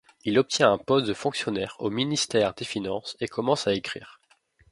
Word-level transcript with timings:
Il 0.25 0.39
obtient 0.39 0.71
un 0.73 0.79
poste 0.79 1.05
de 1.05 1.13
fonctionnaire 1.13 1.75
au 1.77 1.91
Ministère 1.91 2.55
des 2.55 2.65
finances 2.65 3.15
et 3.19 3.27
commence 3.27 3.67
à 3.67 3.75
écrire. 3.75 4.19